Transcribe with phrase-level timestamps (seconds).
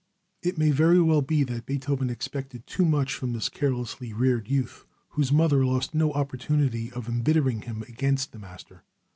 [0.41, 4.83] It may very well be that Beethoven expected too much from this carelessly reared youth,
[5.09, 8.83] whose mother lost no opportunity of embittering him against the master.